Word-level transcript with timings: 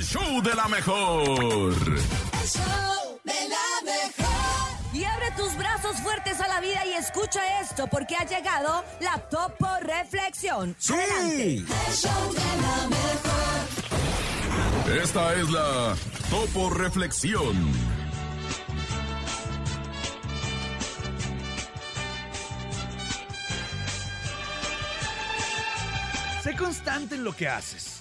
el 0.00 0.06
show 0.06 0.42
de 0.42 0.54
la 0.54 0.66
mejor. 0.66 1.74
El 1.74 2.48
show 2.48 3.20
de 3.22 3.48
la 3.50 3.82
mejor. 3.84 4.94
Y 4.94 5.04
abre 5.04 5.30
tus 5.36 5.54
brazos 5.58 5.96
fuertes 6.00 6.40
a 6.40 6.48
la 6.48 6.60
vida 6.60 6.86
y 6.86 6.94
escucha 6.94 7.60
esto 7.60 7.86
porque 7.86 8.16
ha 8.16 8.24
llegado 8.24 8.82
la 9.00 9.18
Topo 9.28 9.68
Reflexión. 9.82 10.74
Adelante. 10.88 11.56
El 11.56 11.94
show 11.94 12.32
de 12.32 12.40
la 12.62 12.88
mejor. 12.88 13.58
Esta 15.02 15.34
es 15.34 15.50
la 15.50 15.94
Topo 16.30 16.70
Reflexión. 16.70 17.72
Sé 26.42 26.56
constante 26.56 27.16
en 27.16 27.24
lo 27.24 27.36
que 27.36 27.48
haces. 27.48 27.99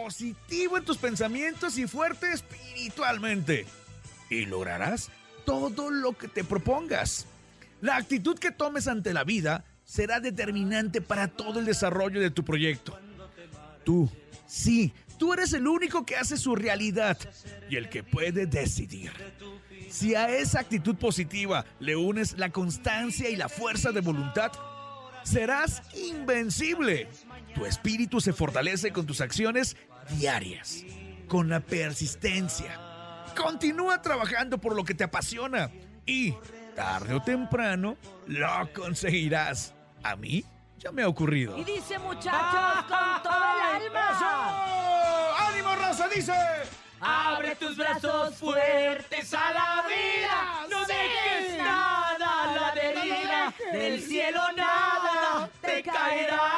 Positivo 0.00 0.78
en 0.78 0.84
tus 0.84 0.96
pensamientos 0.96 1.76
y 1.76 1.88
fuerte 1.88 2.32
espiritualmente. 2.32 3.66
Y 4.30 4.46
lograrás 4.46 5.10
todo 5.44 5.90
lo 5.90 6.16
que 6.16 6.28
te 6.28 6.44
propongas. 6.44 7.26
La 7.80 7.96
actitud 7.96 8.38
que 8.38 8.52
tomes 8.52 8.86
ante 8.86 9.12
la 9.12 9.24
vida 9.24 9.64
será 9.84 10.20
determinante 10.20 11.00
para 11.00 11.26
todo 11.26 11.58
el 11.58 11.66
desarrollo 11.66 12.20
de 12.20 12.30
tu 12.30 12.44
proyecto. 12.44 12.96
Tú, 13.84 14.08
sí, 14.46 14.92
tú 15.18 15.32
eres 15.32 15.52
el 15.52 15.66
único 15.66 16.06
que 16.06 16.14
hace 16.14 16.36
su 16.36 16.54
realidad 16.54 17.18
y 17.68 17.74
el 17.74 17.88
que 17.88 18.04
puede 18.04 18.46
decidir. 18.46 19.10
Si 19.90 20.14
a 20.14 20.28
esa 20.28 20.60
actitud 20.60 20.94
positiva 20.94 21.64
le 21.80 21.96
unes 21.96 22.38
la 22.38 22.50
constancia 22.50 23.28
y 23.30 23.34
la 23.34 23.48
fuerza 23.48 23.90
de 23.90 24.00
voluntad, 24.00 24.52
serás 25.24 25.82
invencible. 25.96 27.08
Tu 27.58 27.66
espíritu 27.66 28.20
se 28.20 28.32
fortalece 28.32 28.92
con 28.92 29.04
tus 29.04 29.20
acciones 29.20 29.76
diarias, 30.10 30.84
con 31.26 31.48
la 31.48 31.58
persistencia. 31.58 32.78
Continúa 33.36 34.00
trabajando 34.00 34.58
por 34.58 34.76
lo 34.76 34.84
que 34.84 34.94
te 34.94 35.02
apasiona 35.02 35.68
y, 36.06 36.34
tarde 36.76 37.14
o 37.14 37.20
temprano, 37.20 37.96
lo 38.28 38.72
conseguirás. 38.72 39.74
A 40.04 40.14
mí 40.14 40.44
ya 40.78 40.92
me 40.92 41.02
ha 41.02 41.08
ocurrido. 41.08 41.58
Y 41.58 41.64
dice 41.64 41.98
muchachos 41.98 42.84
con 42.86 43.22
todo 43.24 43.34
el 43.34 43.82
alma. 43.82 44.10
¡Eso! 44.12 45.48
¡Ánimo, 45.48 45.74
raza! 45.74 46.08
Dice. 46.14 46.32
Abre 47.00 47.54
tus 47.56 47.76
brazos 47.76 48.36
fuertes 48.36 49.34
a 49.34 49.52
la 49.52 49.84
vida. 49.86 50.66
No 50.70 50.84
dejes 50.84 51.58
nada 51.58 52.42
a 52.42 52.54
la 52.54 52.74
deriva. 52.74 53.54
Del 53.72 54.00
cielo 54.02 54.40
nada 54.56 55.48
te 55.60 55.82
caerá. 55.82 56.57